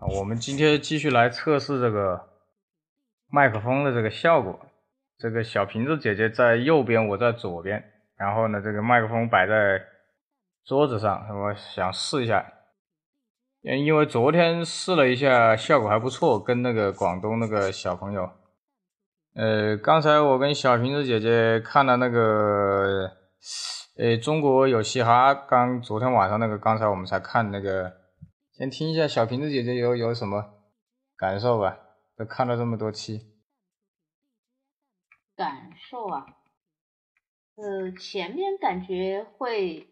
[0.00, 2.28] 我们今天继续来测试这个
[3.28, 4.58] 麦克风的这个效果。
[5.18, 7.82] 这个小瓶子姐姐在右边，我在左边。
[8.16, 9.82] 然后呢，这个麦克风摆在
[10.64, 12.44] 桌子上，我想试一下。
[13.62, 18.30] 因因为昨天试了一下，效果还不错，跟那个广东那个小朋友。
[19.34, 23.10] 呃，刚才我跟小瓶子姐姐看了那个，
[23.96, 28.05] 呃，中国有嘻哈，刚昨天晚上那个，刚才我们才看那个。
[28.56, 30.54] 先听一下小瓶子姐姐有有什么
[31.14, 31.78] 感受吧？
[32.16, 33.34] 都看了这么多期，
[35.36, 36.24] 感受啊，
[37.56, 39.90] 呃，前面感觉会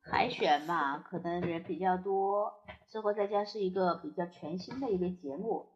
[0.00, 5.68] 海选嘛，可能人比较多，生活在家是一个比较全新的一个节目，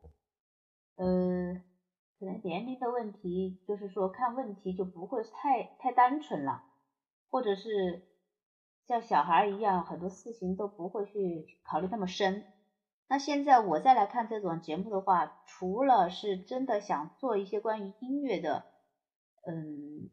[0.94, 1.60] 呃，
[2.18, 6.62] 可能年龄的问题，就是说看问题就不会太太单纯了，
[7.28, 8.15] 或者是。
[8.86, 12.44] 像小孩一样，很多事情都不会去考虑那么深。
[13.08, 18.64] 那现在我再来看这种节目的话，除了是真的想做一些关于音乐的，
[19.44, 20.08] 嗯，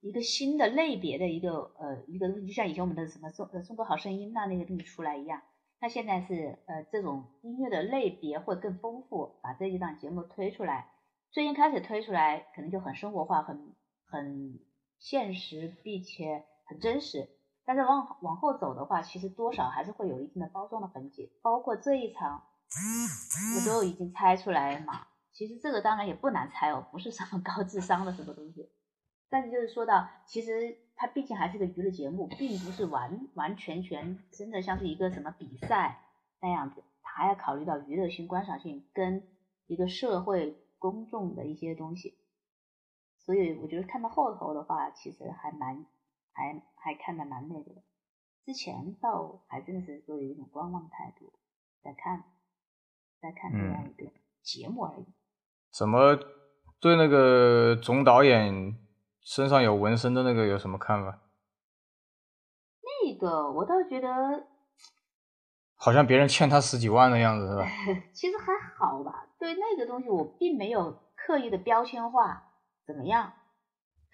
[0.00, 5.42] 一个新的类别的一个呃一个东西，就像以前我们的什么中呃中国好声音那那个东西出来一样。
[5.80, 10.90] 那现在是呃这种音乐的类别会更丰富，把这几档节目推出来。
[11.32, 14.60] 最近开始推出来，可能就很生活化，很很
[14.98, 17.28] 现实，并且很真实。
[17.66, 22.44] 但是往往后走的话，其实多少还是会有一定的包装的痕迹，包括这一场，
[23.56, 25.08] 我都已经猜出来了嘛。
[25.32, 28.70] 其实这个当然也不难猜哦，不是什么高智商的什么东西。
[29.28, 36.04] 但是就是说到，其实它毕竟还是个娱乐节目，并不是完完全全真的像是一个什么比赛
[36.40, 39.26] 那样子，还要考虑到娱乐性、观赏性跟
[39.66, 42.16] 一个社会公众的一些东西。
[43.18, 45.84] 所以我觉得看到后头的话，其实还蛮。
[46.36, 47.82] 还还看的蛮那个的，
[48.44, 51.32] 之前倒还真的是说有一种观望态度
[51.82, 52.24] 在看，
[53.22, 54.12] 在看这样一个
[54.42, 55.06] 节目而已。
[55.72, 56.18] 怎么
[56.78, 58.76] 对那个总导演
[59.22, 61.22] 身上有纹身的那个有什么看法？
[62.82, 64.46] 那个我倒觉得，
[65.74, 67.66] 好像别人欠他十几万的样子是吧？
[68.12, 72.52] 其实还好吧，对那个东西我并没有刻意的标签化，
[72.86, 73.32] 怎么样？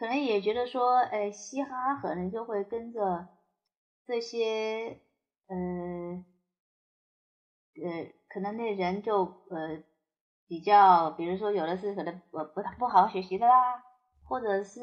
[0.03, 3.29] 可能也觉得说，呃，嘻哈可能就会跟着
[4.05, 4.99] 这些，
[5.47, 5.55] 呃，
[7.81, 9.81] 呃，可能那人就呃
[10.49, 13.81] 比较，比如说有的是可能不不不好好学习的啦，
[14.25, 14.81] 或者是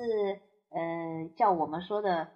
[0.69, 2.29] 呃叫我们说的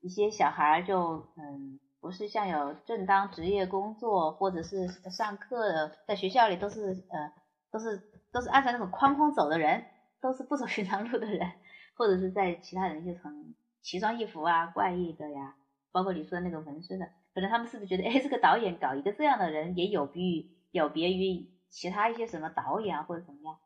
[0.00, 7.32] 一些小孩就嗯不是像有正当职业工作，或者是上课的在学校里都是呃
[7.70, 8.02] 都是
[8.32, 9.84] 都是按照那种框框走的人，
[10.22, 11.52] 都是不走寻常路的人。
[11.94, 15.56] 或者是在其他人就很奇装异服啊、怪异的呀，
[15.92, 23.58] 包括你说的那种纹身的，可能他们是不是觉得，哎，这个导演搞一个这样的人，也有别于有别于其他一些什么导演啊或者怎么样？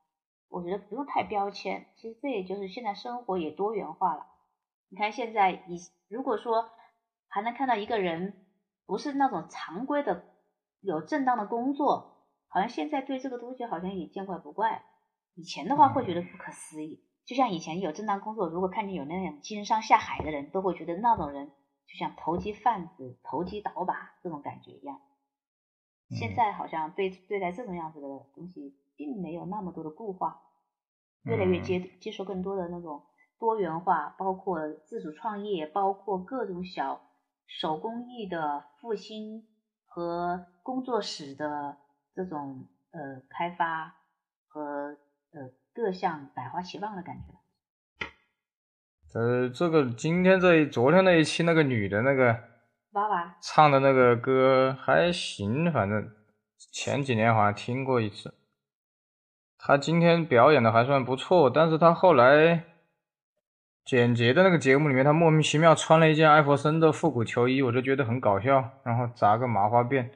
[0.48, 4.26] 我觉得不用太标签，其实这也就是现在生活也多元化了。
[4.88, 5.78] 你看现在，以
[6.08, 6.70] 如果说
[7.28, 8.46] 还能看到一个人
[8.86, 10.24] 不是那种常规的
[10.80, 14.82] 有正当的工作，好像现在对这个东西好像也见怪不怪。
[15.34, 17.04] 以前的话会觉得不可思议。
[17.28, 21.48] 就像以前有正当工作，如果看见有那种经商下海的人，都会觉得那种人
[21.86, 24.98] 就像投机贩子、投机倒把这种感觉一样。
[26.08, 30.40] 现在好像对对待这种样子的东西，并没有那么多的固化，
[31.24, 33.04] 越来越接接受更多的那种
[33.38, 37.02] 多元化，包括自主创业，包括各种小
[37.46, 39.46] 手工艺的复兴
[39.84, 41.76] 和工作室的
[42.14, 43.94] 这种呃开发
[44.46, 44.96] 和
[45.32, 45.52] 呃。
[45.78, 47.34] 各项百花齐放的感觉。
[49.14, 52.36] 呃，这个今天这一昨天那一期那个女的那个
[52.94, 56.10] 娃娃唱的那个歌还行，反正
[56.72, 58.34] 前几年好像听过一次。
[59.56, 62.64] 她今天表演的还算不错，但是她后来
[63.84, 70.10] 简洁的那个节目里面，她莫名其妙穿了一件艾弗森的复古球衣，我就觉得很搞笑，然后扎个麻花辫。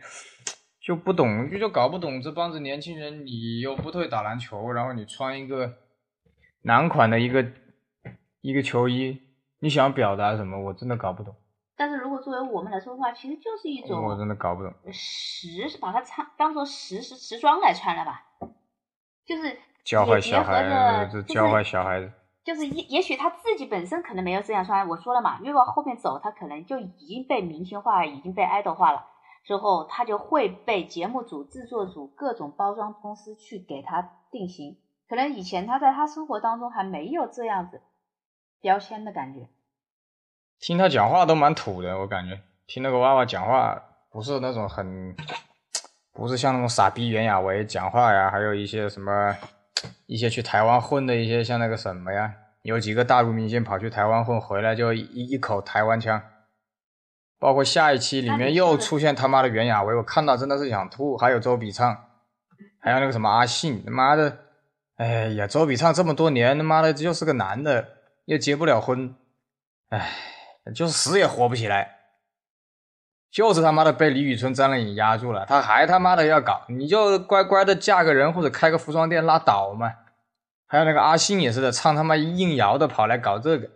[0.84, 5.74] 就不懂，就搞不懂这帮子年轻人，你又不会打篮球，然后你穿一个
[6.62, 7.46] 男款的一个
[8.40, 9.20] 一个球衣，
[9.60, 10.58] 你想表达什么？
[10.58, 11.34] 我真的搞不懂。
[11.76, 14.72] 但是如果作为我们来说的话，其实就是一种，我真的搞不懂。
[14.92, 18.24] 时是把它穿当做时时时装来穿了吧？
[19.24, 22.10] 就是教坏小孩子，教坏小孩子。
[22.44, 29.06] 就是也也许他自己本身可能没有这样穿，我说了嘛，越往后面走，他可能就已经被明星化，已经被爱豆化了。
[29.44, 34.00] 之后，他就会被节目组、制作组、各种包装公司去给他
[34.30, 34.78] 定型。
[35.08, 37.82] 可能以前他在他生活当中还没有这样子
[38.60, 39.48] 标签的感觉。
[40.58, 45.14] 听他讲话都蛮土的，我感觉听那个娃娃讲话不是那种很
[46.12, 49.36] 不是像那种傻逼袁娅维讲话呀，还有一些什么
[50.06, 56.22] 一些去台湾混的一些像那个什么呀，有几个大陆明星跑去台湾混，回来就一一口台湾腔。
[57.42, 61.16] 包括下一期里面又出现他妈的袁娅维，我看到真的是想吐。
[61.16, 62.04] 还有周笔畅，
[62.80, 64.38] 还有那个什么阿信，他妈的，
[64.96, 67.88] 哎呀，周笔畅这么多年，他妈的就是个男的，
[68.26, 69.16] 又结不了婚，
[69.88, 70.08] 哎，
[70.72, 71.96] 就是死也活不起来，
[73.28, 79.92] 就是他妈的被李宇春、张靓颖压住了，他还他妈的要搞，你就乖乖的嫁个人或者开个服装店拉倒嘛。
[80.68, 83.68] 还有那个阿信也是的，唱他妈硬摇的跑来搞这个。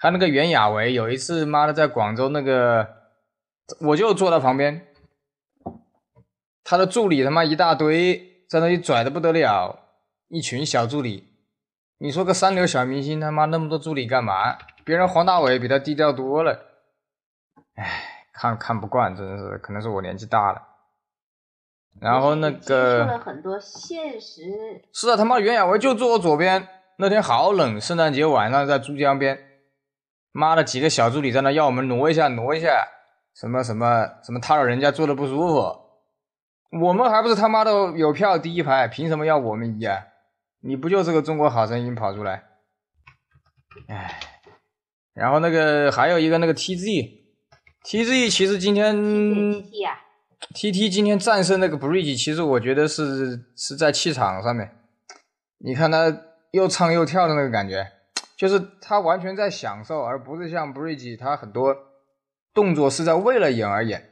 [0.00, 2.88] 还有那个袁娅维，有一次妈的在广州那个，
[3.80, 4.86] 我就坐在旁边，
[6.62, 9.80] 他的助理他妈一大堆，在那里拽的不得了，
[10.28, 11.24] 一群小助理。
[11.98, 14.56] 你说个三流小明星他妈那么多助理干嘛？
[14.84, 16.66] 别人黄大炜比他低调多了。
[17.74, 20.62] 唉，看看不惯，真的是，可能是我年纪大了。
[22.00, 24.80] 然后那个了很多现实。
[24.92, 26.68] 是啊，他妈袁娅维就坐我左边，
[26.98, 29.46] 那天好冷，圣诞节晚上在珠江边。
[30.38, 32.86] 妈的，几个小助理在那要我们挪一下，挪一下，
[33.34, 35.76] 什么什么什么，他扰人家坐的不舒服。
[36.80, 39.98] 我们还不是他妈的有票第一排，凭什么要我们移啊？
[40.60, 42.44] 你不就是个中国好声音跑出来？
[43.88, 44.20] 哎，
[45.12, 48.94] 然后那个还有一个那个 TZ，TZ 其实今天
[50.54, 54.70] TT 今天战胜那个 Bridge，其实我觉得是是在气场上面，
[55.58, 56.16] 你看他
[56.52, 57.97] 又唱又跳的那个感觉。
[58.38, 61.76] 就是他完全在享受，而不是像 Bridge，他很多
[62.54, 64.10] 动作是在为了演而演，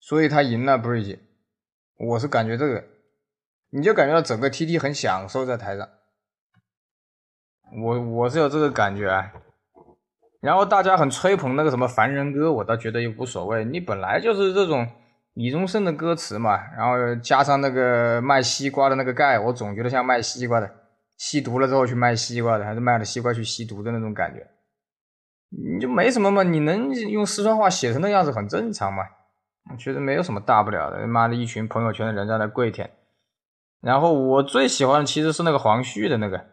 [0.00, 1.18] 所以他赢了 Bridge。
[1.98, 2.82] 我是感觉这个，
[3.68, 5.86] 你就感觉到整个 TT 很享受在台上，
[7.82, 9.10] 我我是有这个感觉。
[9.10, 9.30] 啊。
[10.40, 13.62] 然后大家很吹捧那个什么凡人歌，我倒觉得也无所谓。
[13.66, 14.88] 你本来就是这种
[15.34, 20.77] 李宗盛的歌词嘛，然后加上那个卖西瓜的那个盖，我总觉得像卖西瓜的。
[21.18, 24.46] 吸毒了之后去卖西瓜的，还是卖了西瓜去吸毒的那种感觉，
[25.50, 26.42] 你就没什么嘛？
[26.42, 29.02] 你能用四川话写成那样子很正常嘛？
[29.70, 31.06] 我觉得没有什么大不了的。
[31.06, 32.90] 妈的一群朋友圈的人在那跪舔，
[33.82, 36.46] 然后我最喜欢的其实是那个黄旭的那个，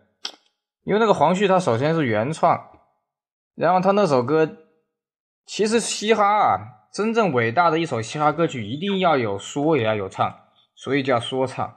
[0.84, 2.60] 因为那个黄旭他首先是原创，
[3.56, 4.58] 然后他那首歌
[5.46, 6.58] 其实嘻哈啊，
[6.92, 10.36] 真正伟大的一首嘻哈歌曲一定要有说也要有唱，
[10.76, 11.76] 所以叫说唱。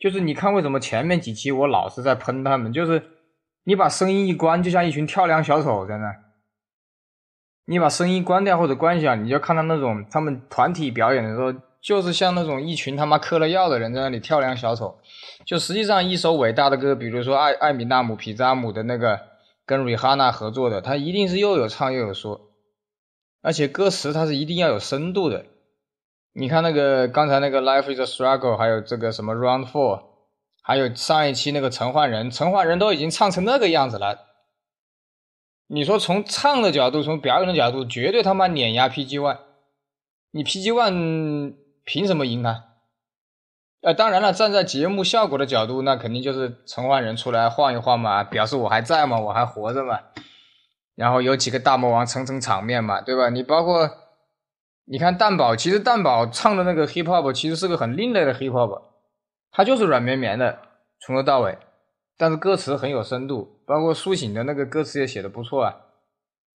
[0.00, 2.72] 就是你看，为什么前面几期我老是在喷他们？
[2.72, 3.02] 就是
[3.64, 6.12] 你把声音一关，就像一群跳梁小丑在那。
[7.66, 11.52] 你把声音关掉或者关小，你就看到那种他们团体表演的时候，
[11.82, 14.98] 就是像那种一群他妈嗑了药的人在那里跳梁小丑。
[15.44, 19.20] 就实际上一首伟大的歌，比如说艾艾米纳姆皮扎姆的那个
[19.66, 22.40] 跟瑞哈娜合作的，他一定是又有唱又有说，
[23.42, 25.44] 而且歌词它是一定要有深度的。
[26.32, 30.04] 你看那个刚才那个 Life is a struggle，还有这个什么 Round Four，
[30.62, 34.28] 还有上一期那个陈焕仁，陈焕仁都已经唱成那个样子了。
[35.66, 39.38] 你说从唱的角度，从表演的角度，绝对他妈碾压 PG One。
[40.30, 41.54] 你 PG One
[41.84, 42.64] 凭什么赢他？
[43.82, 49.98] 呃，当然了，站在节目效果的角度，那肯定就是陈焕仁出来晃一晃嘛，表示我还在嘛，我还活着嘛。
[50.94, 53.30] 然后有几个大魔王撑撑场面嘛，对吧？
[53.30, 53.90] 你包括。
[54.90, 58.82] 你看蛋宝，其实蛋宝唱的那个 hip hop 其实是个很另类的 hip hop，
[59.52, 60.58] 它就是软绵绵的，
[61.00, 61.56] 从头到尾，
[62.18, 65.76] 但是歌词很有深度，包括苏醒的那个歌词也写的不错啊，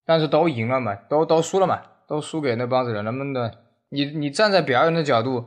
[0.05, 3.59] 但是都赢了嘛，都都输了嘛，都输给那帮子人了嘛的。
[3.87, 5.45] 你你站在表演的角度，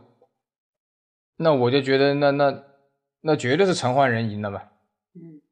[1.36, 2.62] 那我就觉得那那
[3.20, 4.62] 那绝对是陈奂仁赢了嘛。
[5.14, 5.42] 嗯，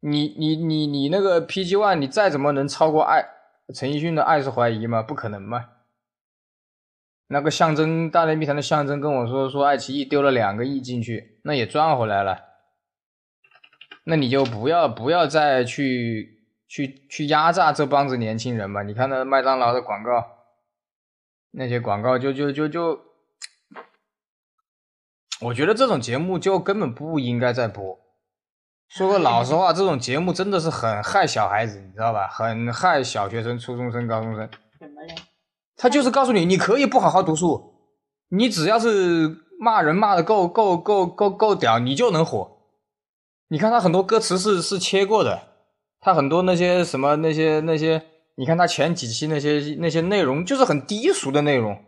[0.00, 3.24] 你你你你那个 PG One，你再怎么能超过爱
[3.74, 5.00] 陈奕迅的爱是怀疑吗？
[5.00, 5.70] 不可能嘛。
[7.26, 12.38] 那个象征大内密谈的象征跟我说说爱奇艺丢了两个亿进去，那也赚回来了。
[14.04, 18.82] 那你就不要不要再去去去压榨这帮子年轻人嘛？
[18.82, 20.26] 你看那麦当劳的广告，
[21.52, 23.00] 那些广告就就就就，
[25.40, 27.98] 我觉得这种节目就根本不应该再播。
[28.88, 32.28] 说个老实话，这种节目真的是很害小孩子，你知道吧？
[32.28, 34.48] 很害小学生、初中生、高中生。
[34.78, 35.14] 怎么嘞？
[35.84, 37.74] 他就是告诉你，你可以不好好读书，
[38.30, 42.56] 你只要是骂人骂的够够够够够屌，你就能火。
[43.48, 45.42] 你看他很多歌词是是切过的，
[46.00, 48.02] 他很多那些什么那些那些，
[48.36, 51.78] 你看他前几期那些那些内容就是很低俗的内容，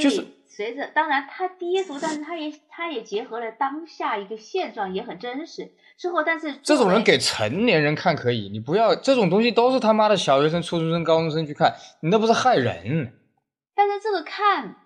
[0.00, 0.35] 就是。
[0.56, 5.72] 随着，当然他低俗，但是他也他也结合了当下一个现状，也很真实。
[5.98, 13.12] 之后，但是这种人给成年人看可以，你不要这种东西都是他妈的小学生、初中生、高中生去看，你那不是害人。
[13.74, 14.76] 但是这个看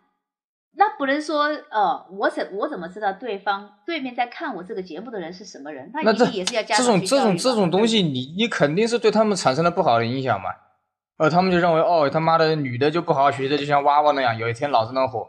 [0.72, 5.92] 那不能说，呃，我怎我怎么知道对方对面在看我这个节目的人是什么人？
[5.94, 10.50] 那一定也是要加这种这种这种东西，你你肯定是对他们产生了不好的影响嘛？
[11.18, 15.28] 呃，他们就认为，哦，他妈的，女的就不好好学习，就像娃娃那样，有一天老子能火；，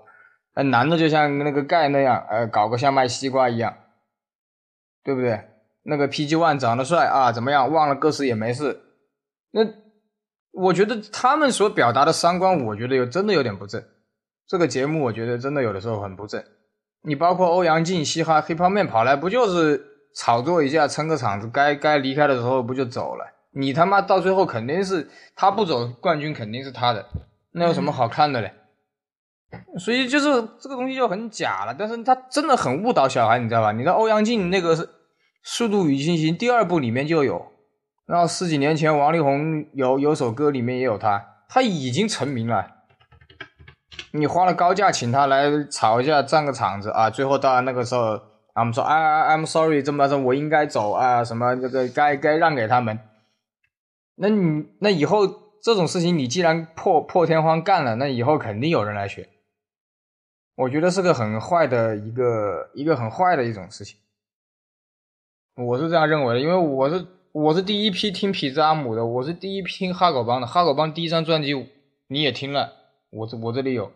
[0.55, 3.74] 那，男的就像那个盖那样，呃，搞个像卖西瓜一样，
[5.03, 5.48] 对不对？
[5.84, 7.72] 那个 PG One 长得帅啊，怎么样？
[7.72, 8.81] 忘了歌词也没事。
[9.51, 9.62] 那
[10.51, 13.84] 我觉得他们所表达的三观，我觉得有真的有点不正。
[14.48, 16.43] 这个节目我觉得真的有的时候很不正，
[17.03, 19.81] 你包括欧阳靖嘻哈黑泡面跑来不就是
[20.13, 23.25] 炒作一下撑个场子，该该离开的时候不就走了？
[23.53, 27.05] 你他妈到最后肯定是他不走，冠军肯定是他的，
[27.53, 28.53] 那有什么好看的嘞？
[29.77, 30.25] 所以就是
[30.60, 33.72] 这个东西就很假了，但是他真的很误导小孩，你知道吧？
[33.72, 34.75] 你知道欧阳靖那个
[35.43, 37.51] 《速度与激情》第二部里面就有，
[38.05, 42.67] 然后十几年前王力宏有有首歌里面也有他，他已经成名了。
[44.13, 47.10] 你花了高价请他来吵一下，占个场子啊！
[47.10, 48.20] 最后到那个时候，
[48.53, 53.00] 他们说：“啊，I'm sorry，这么着我应该走啊，什么这个该该让给他们。”
[54.15, 55.25] 那你那以后
[55.63, 59.29] 这种事情，你既然破破天荒干了，那以后肯定有人来学。
[60.55, 64.00] 我觉得是个很坏的一个一个很坏的一种事情。
[65.55, 71.53] 我是这样认为的，因为我是我是第一批听痞子阿姆的，我是第一批听哈狗帮的，哈狗帮第一张专辑
[72.08, 72.74] 你也听了，
[73.10, 73.91] 我这我这里有。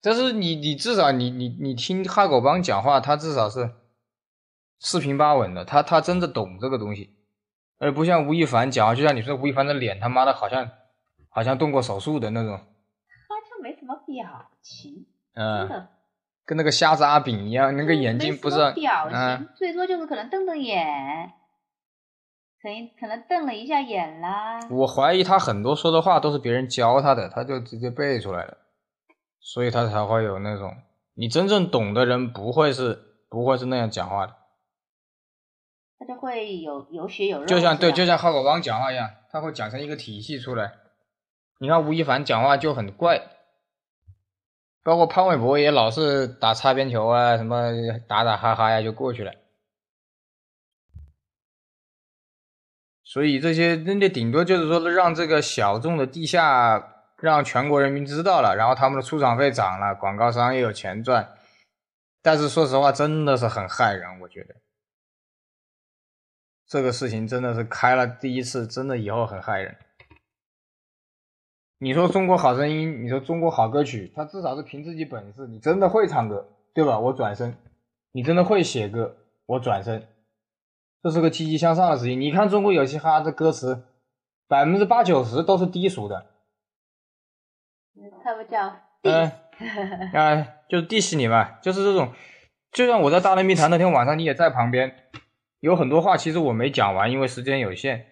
[0.00, 3.70] 但是你你至少你你你听哈狗帮讲话，他至少是
[4.78, 7.16] 四平八稳的，他他真的懂这个东西，
[7.78, 10.70] 而不像吴亦凡讲话，就像你说吴亦凡的脸他妈的好像
[11.28, 12.60] 好像动过手术的那种，
[14.14, 15.88] 表情，嗯，
[16.46, 21.32] 跟那个瞎子阿炳一样，那个眼睛不是表情，最多就是可能瞪瞪眼，
[22.62, 24.60] 可能可能瞪了一下眼啦。
[24.70, 28.58] 我怀疑他很多说的话都是别人教他的，他就直接背出来了。
[29.40, 30.74] 所以他才会有那种，
[31.14, 34.34] 你真正懂的人不会是不会是那样讲话的，
[35.98, 40.72] 他就会有有血有肉，就像对，就像浩狗帮讲话一样，他会讲成一个体系出来。
[41.60, 43.20] 你看吴亦凡讲话就很怪，
[44.84, 47.72] 包括潘玮柏也老是打擦边球啊，什么
[48.06, 49.32] 打打哈哈呀就过去了。
[53.02, 56.92] 所以这些人家顶多就是说让这个小众的地下。
[57.20, 61.32] 让全国人民知道了，然后他们的出场费涨了，广告商也有钱赚。
[62.20, 64.56] 但是说实话，真的是很害人，我觉得
[66.66, 69.74] 这个事情真的是开了第一次，真的以后很害人。
[71.78, 76.98] 你说中国好声音，你说中国好歌曲，他至少是凭自己本事，你真的会唱歌，对吧？
[76.98, 77.56] 我转身，
[78.12, 79.16] 你真的会写歌，
[79.46, 80.06] 我转身，
[81.02, 82.20] 这是个积极向上的事情。
[82.20, 83.84] 你看中国有嘻哈的歌词，
[84.48, 86.26] 百分之八九十都是低俗的。
[88.22, 89.30] 他们叫嗯，
[90.14, 92.12] 哎，就是 diss 你嘛，就是这种，
[92.72, 94.94] 就像我在大内密谈那天晚上，你也在旁边，
[95.60, 98.06] 有很多话其实我没讲完，因为时间有限。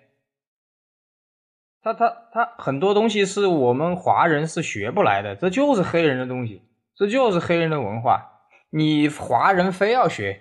[1.82, 6.62] 他他他很多东西是我们华人是学不来的，这就是黑人的东西，
[6.94, 10.40] 这就是黑人的文化，你华人非要学，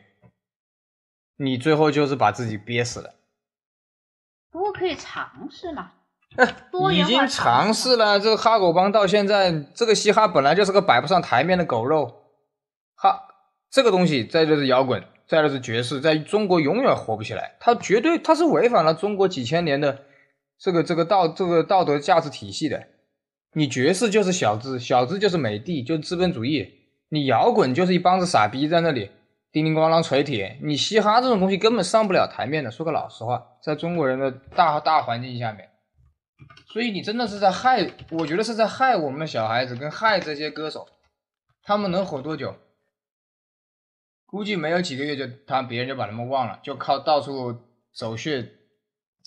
[1.38, 3.16] 你最后就是把自己憋死了。
[4.52, 5.92] 不过可以尝试嘛。
[6.94, 12.24] 已经尝试了，这个哈狗帮到现在，这个嘻哈本来就是个摆不上台面的狗肉，
[12.96, 13.24] 哈，
[13.70, 20.06] 这个东西再就是摇滚，再就是爵士，在中国永远活不起来，它绝对它是违反了中国几千年的
[20.62, 22.88] 这个这个道这个道德价值体系的。
[23.54, 26.68] 你爵士就是小资，小资就是美帝，就是资本主义；
[27.10, 29.10] 你摇滚就是一帮子傻逼在那里
[29.52, 30.60] 叮叮咣啷锤铁。
[30.62, 32.70] 你嘻哈这种东西根本上不了台面的。
[32.70, 35.68] 说个老实话，在中国人的大大环境下面。
[36.72, 40.88] 所以你真的是在害，我觉得是在害我们的小孩子，跟害这些歌手，
[41.64, 42.56] 他们能火多久？
[44.26, 47.54] 估计没有几个月就他别人就把他们忘了，就靠到处
[47.94, 48.50] 走穴，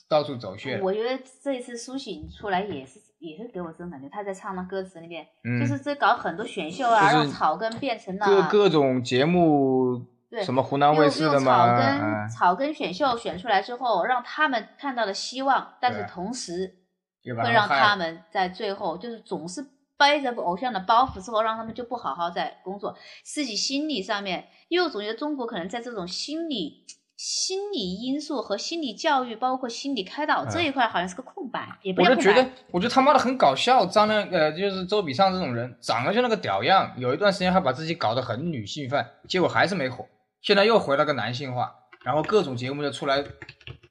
[0.08, 0.80] 到处走穴。
[0.80, 5.26] 我觉得这一次苏醒出来也是也是给我这种感觉，他在唱的歌词里面，
[5.61, 10.04] 就是在搞很多选秀啊，让草根变成了各各种节目，
[10.42, 16.80] 什么湖南卫视的嘛，草根草根选秀选出来之后，让他们看到了希望，但是同时。
[17.26, 19.64] 会让他们在最后就是总是
[19.96, 22.94] 背着偶像的包袱之后，让他们就不好好在工作，
[23.25, 26.84] 自己心理上面，因为我总觉得中国可能在这种心理
[27.26, 31.66] 心理因素和心理教育，包括心理开导这一块，好像是个空白。
[31.81, 40.07] 也我就觉得，我觉得他妈的很搞笑，张亮呃，就是周笔畅这种人，长得就那个屌样，有一段时间还把自己搞得很女性范，结果还是没火，
[40.43, 43.25] 现在又回了个男性化，然后各种节目就出来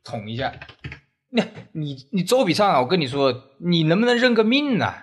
[0.04, 0.54] 捅一下。
[1.32, 4.94] 你你你周笔畅啊，我跟你说，你能不能认个命呢？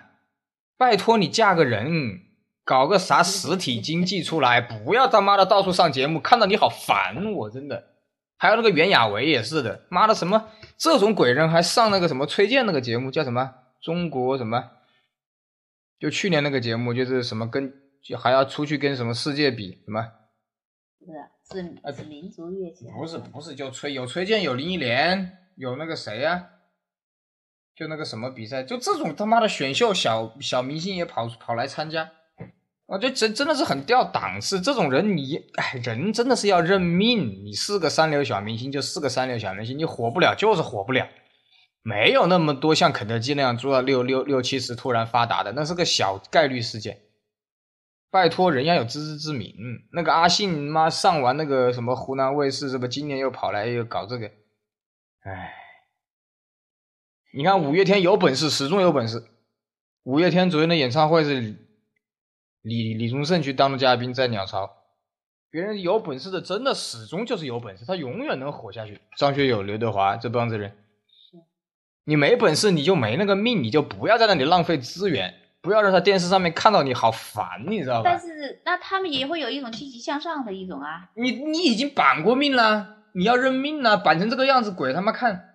[0.77, 2.21] 拜托你嫁个人，
[2.63, 7.90] 搞个啥实体经济出来，不要他妈的到处上节目，看到你好烦我真的。
[8.41, 14.71] 还有那个袁娅维也是的，妈的什么这种鬼人还上那个什么崔健那个节目叫什么中国什么？
[15.99, 17.71] 就去年那个节目就是什么跟
[18.01, 20.11] 就还要出去跟什么世界比什么？
[20.97, 21.05] 不
[21.53, 21.61] 是
[21.93, 22.87] 是是民族乐器？
[22.87, 26.49] 不是不是就崔有崔健有林忆莲有那个谁呀？
[27.75, 32.11] 就那个什么比赛，就这种他妈的选秀小小明星也跑跑来参加，
[32.91, 34.59] 我觉得真真的是很掉档次。
[34.59, 37.41] 这种人你哎，人真的是要认命。
[37.45, 41.07] 你是个三流小明星，就是个三流小明星，你火不了就是火不了，
[41.83, 46.99] 没有那么多像肯德基那样做到六六六七十突然发达的，那是个小概率事件。
[48.09, 49.55] 拜托，人要有自知之明。
[49.93, 54.27] 那个阿信妈上完那个什么湖南卫视，是不今年又跑来又搞这个，
[55.21, 55.53] 哎。
[57.33, 59.23] 你看五月天有本事，始终有本事。
[60.03, 61.55] 五月天昨天的演唱会是
[62.61, 64.77] 李李宗盛去当了嘉宾，在鸟巢。
[65.49, 69.01] 别人有本事的，真的始终就是有本事，他永远能火下去。
[69.17, 70.77] 张学友、刘德华这帮子人，
[72.05, 78.09] 你没本事你就没那个命，你就不要在那里浪费资源，不要让他电视上面看到你好烦，你知道吧？
[78.09, 81.09] 但是那他们也会有一种积极向上的一种啊。
[81.15, 85.49] 你你已经板过命了，你要认命了，板成这个样子，鬼他妈看。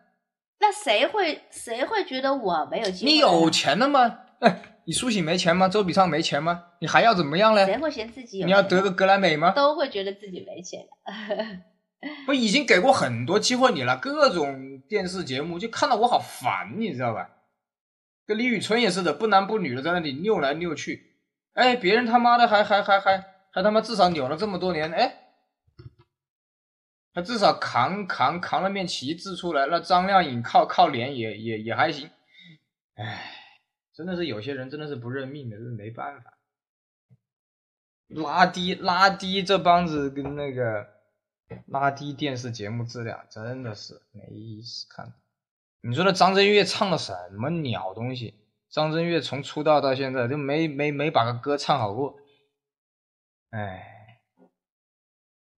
[0.60, 3.10] 那谁会谁会觉得我没有机会？
[3.10, 4.18] 你有钱了吗？
[4.40, 5.68] 哎，你苏醒没钱吗？
[5.68, 6.64] 周笔畅没钱吗？
[6.80, 7.66] 你还要怎么样嘞？
[7.66, 8.46] 谁会嫌自己有？
[8.46, 9.50] 你要得个格莱美吗？
[9.50, 10.86] 都会觉得自己没钱。
[12.28, 17.30] 我已经给过很多机会你了，各种电视节目就看到我好烦，你知道吧？
[18.24, 21.16] 跟李宇春也是的，不男不女的在那里扭来扭去。
[21.54, 25.22] 哎，别人他妈的还还还还还他妈至少扭了这么多年，哎。
[27.12, 32.10] 他至少扛扛扛了面旗帜出来，那张靓颖靠靠脸也也也还行，
[32.94, 33.32] 唉，
[33.96, 36.36] 真的是有些人真的是不认命的，这是没办法，
[38.08, 40.86] 拉低拉低这帮子跟那个
[41.66, 45.14] 拉低电视节目质量，真的是没意思看。
[45.80, 48.42] 你说那张震岳唱的什么鸟东西？
[48.68, 52.18] 张震岳从出道到现在就没没没把个歌唱好过，
[53.48, 54.20] 唉，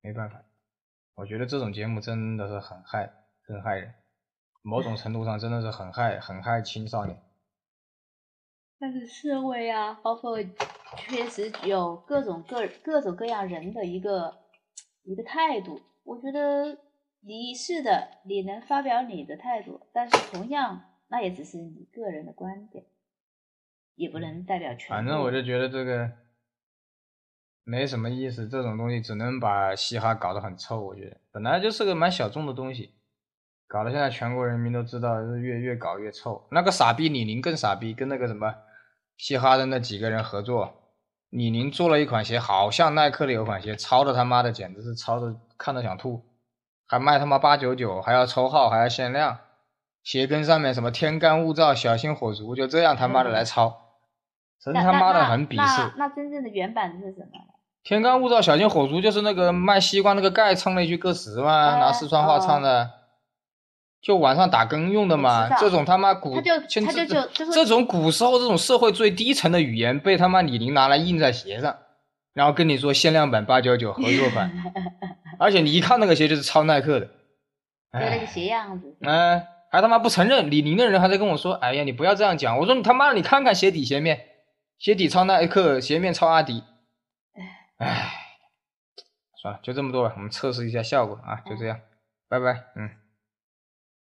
[0.01, 0.45] 没办法。
[1.15, 3.11] 我觉得这种节目真的是很害，
[3.43, 3.95] 很害人，
[4.63, 7.21] 某种程度上真的是很害，很害青少年。
[8.81, 10.39] 但是社会啊，包括
[10.97, 14.35] 确实有各种各各种各样人的一个
[15.03, 15.81] 一个态度。
[16.05, 16.79] 我觉得
[17.21, 22.85] 你是的，你能发表你的态度，但是同样那也只是你个人的观点，
[23.97, 24.89] 也不能代表全。
[24.89, 26.11] 反正我就觉得这个。
[27.71, 30.81] 没什么意思，这种东西只能把嘻哈搞得很臭。
[30.81, 32.95] 我觉得本来就是个蛮小众的东西，
[33.67, 36.49] 搞得现在全国人民都知道，越越搞越臭。
[36.51, 38.55] 那个傻逼李宁更傻逼，跟那个什么
[39.19, 40.75] 嘻哈的那几个人合作，
[41.29, 46.25] 李宁做了一款鞋，好像耐克的有款鞋，抄的他妈的简直是抄的看的想吐，
[46.87, 49.39] 还卖他妈八九九，还要抽号，还要限量，
[50.05, 53.97] 鞋跟上面什么天干物燥，小心火烛，就这样他妈的来抄，
[54.63, 55.93] 真他妈的很鄙视。
[55.99, 57.27] 那真正的原版是什么？
[57.83, 62.91] 天干物燥，小心火烛，就是那个卖西瓜那个盖唱了一句歌词嘛，拿四川话唱的，
[64.01, 65.49] 就晚上打更用的嘛。
[65.59, 71.77] 这种他妈古，他就他就就这种古时候这种社会最低层的语言，被他妈李宁拿来印在鞋上，
[72.33, 74.53] 然后跟你说限量版八九九合作款，
[75.39, 77.13] 而且你一看那个鞋就是抄耐克的，就
[77.93, 78.97] 那个鞋样子。
[79.01, 82.59] 嗯，还他妈不承认，李宁的人还在跟我说，哎呀，你不要这样讲。
[82.59, 84.27] 我说你他妈，你看看鞋底鞋面，
[84.79, 86.63] 鞋底抄耐克，鞋面抄阿迪。
[87.79, 88.11] 唉，
[89.43, 90.13] 算了，就这么多吧。
[90.17, 91.81] 我们测试一下效果啊，就这样，
[92.29, 92.91] 拜拜，嗯。